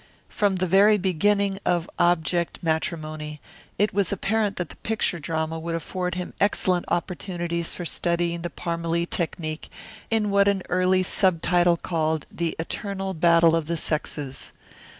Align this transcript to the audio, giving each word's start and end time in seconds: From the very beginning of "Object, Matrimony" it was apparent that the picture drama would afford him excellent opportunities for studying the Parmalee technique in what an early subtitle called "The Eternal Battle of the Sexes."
From 0.29 0.55
the 0.55 0.65
very 0.65 0.97
beginning 0.97 1.59
of 1.63 1.87
"Object, 1.99 2.57
Matrimony" 2.63 3.39
it 3.77 3.93
was 3.93 4.11
apparent 4.11 4.55
that 4.55 4.69
the 4.69 4.75
picture 4.77 5.19
drama 5.19 5.59
would 5.59 5.75
afford 5.75 6.15
him 6.15 6.33
excellent 6.41 6.85
opportunities 6.87 7.71
for 7.71 7.85
studying 7.85 8.41
the 8.41 8.49
Parmalee 8.49 9.05
technique 9.05 9.69
in 10.09 10.31
what 10.31 10.47
an 10.47 10.63
early 10.69 11.03
subtitle 11.03 11.77
called 11.77 12.25
"The 12.31 12.55
Eternal 12.57 13.13
Battle 13.13 13.55
of 13.55 13.67
the 13.67 13.77
Sexes." 13.77 14.51